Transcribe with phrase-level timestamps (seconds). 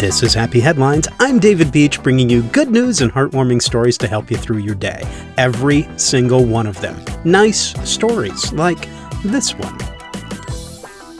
[0.00, 1.08] This is Happy Headlines.
[1.18, 4.74] I'm David Beach, bringing you good news and heartwarming stories to help you through your
[4.74, 5.02] day.
[5.36, 6.96] Every single one of them.
[7.26, 8.88] Nice stories, like
[9.22, 9.89] this one.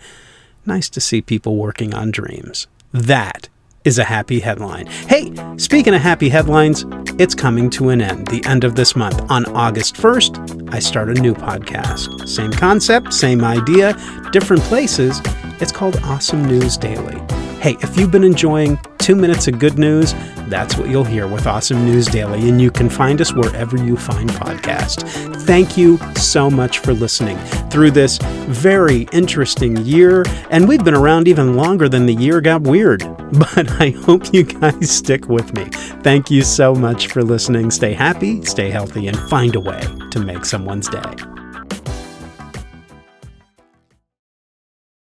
[0.66, 2.66] Nice to see people working on dreams.
[2.92, 3.48] That
[3.84, 4.86] is a happy headline.
[4.86, 6.84] Hey, speaking of happy headlines,
[7.18, 9.30] it's coming to an end, the end of this month.
[9.30, 12.28] On August 1st, I start a new podcast.
[12.28, 13.94] Same concept, same idea,
[14.32, 15.20] different places.
[15.60, 17.18] It's called Awesome News Daily.
[17.60, 20.14] Hey, if you've been enjoying two minutes of good news,
[20.48, 23.96] that's what you'll hear with Awesome News Daily, and you can find us wherever you
[23.96, 25.02] find podcasts.
[25.42, 27.38] Thank you so much for listening
[27.70, 28.18] through this
[28.48, 33.02] very interesting year, and we've been around even longer than the year got weird,
[33.38, 35.64] but I hope you guys stick with me.
[36.02, 37.70] Thank you so much for listening.
[37.70, 39.80] Stay happy, stay healthy, and find a way
[40.10, 41.39] to make someone's day.